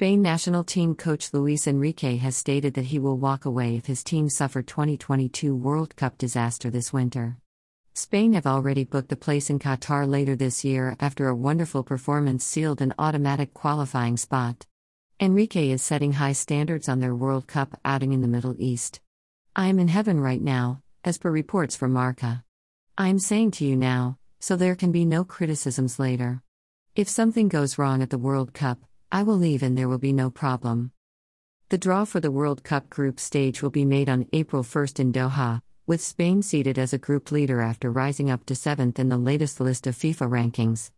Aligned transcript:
Spain 0.00 0.22
national 0.22 0.64
team 0.64 0.94
coach 0.94 1.30
Luis 1.34 1.66
Enrique 1.66 2.16
has 2.16 2.34
stated 2.34 2.72
that 2.72 2.86
he 2.86 2.98
will 2.98 3.18
walk 3.18 3.44
away 3.44 3.76
if 3.76 3.84
his 3.84 4.02
team 4.02 4.30
suffer 4.30 4.62
2022 4.62 5.54
World 5.54 5.94
Cup 5.94 6.16
disaster 6.16 6.70
this 6.70 6.90
winter. 6.90 7.36
Spain 7.92 8.32
have 8.32 8.46
already 8.46 8.82
booked 8.82 9.12
a 9.12 9.16
place 9.16 9.50
in 9.50 9.58
Qatar 9.58 10.08
later 10.08 10.34
this 10.34 10.64
year 10.64 10.96
after 11.00 11.28
a 11.28 11.36
wonderful 11.36 11.82
performance 11.82 12.46
sealed 12.46 12.80
an 12.80 12.94
automatic 12.98 13.52
qualifying 13.52 14.16
spot. 14.16 14.64
Enrique 15.20 15.68
is 15.68 15.82
setting 15.82 16.14
high 16.14 16.32
standards 16.32 16.88
on 16.88 17.00
their 17.00 17.14
World 17.14 17.46
Cup 17.46 17.78
outing 17.84 18.14
in 18.14 18.22
the 18.22 18.26
Middle 18.26 18.56
East. 18.58 19.00
I 19.54 19.66
am 19.66 19.78
in 19.78 19.88
heaven 19.88 20.18
right 20.18 20.40
now, 20.40 20.80
as 21.04 21.18
per 21.18 21.30
reports 21.30 21.76
from 21.76 21.92
Marca. 21.92 22.42
I 22.96 23.08
am 23.08 23.18
saying 23.18 23.50
to 23.50 23.66
you 23.66 23.76
now, 23.76 24.16
so 24.38 24.56
there 24.56 24.76
can 24.76 24.92
be 24.92 25.04
no 25.04 25.24
criticisms 25.24 25.98
later. 25.98 26.40
If 26.96 27.06
something 27.06 27.48
goes 27.48 27.76
wrong 27.76 28.00
at 28.00 28.08
the 28.08 28.16
World 28.16 28.54
Cup, 28.54 28.78
I 29.12 29.24
will 29.24 29.36
leave 29.36 29.64
and 29.64 29.76
there 29.76 29.88
will 29.88 29.98
be 29.98 30.12
no 30.12 30.30
problem. 30.30 30.92
The 31.70 31.78
draw 31.78 32.04
for 32.04 32.20
the 32.20 32.30
World 32.30 32.62
Cup 32.62 32.88
group 32.88 33.18
stage 33.18 33.60
will 33.60 33.70
be 33.70 33.84
made 33.84 34.08
on 34.08 34.28
April 34.32 34.62
1st 34.62 35.00
in 35.00 35.12
Doha, 35.12 35.62
with 35.84 36.00
Spain 36.00 36.42
seated 36.42 36.78
as 36.78 36.92
a 36.92 36.98
group 36.98 37.32
leader 37.32 37.60
after 37.60 37.90
rising 37.90 38.30
up 38.30 38.46
to 38.46 38.54
seventh 38.54 39.00
in 39.00 39.08
the 39.08 39.18
latest 39.18 39.60
list 39.60 39.88
of 39.88 39.96
FIFA 39.96 40.30
rankings. 40.30 40.88